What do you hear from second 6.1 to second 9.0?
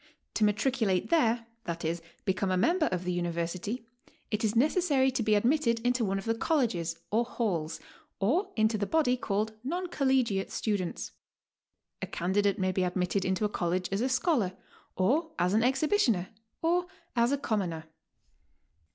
of the Colleges or Flails, or into the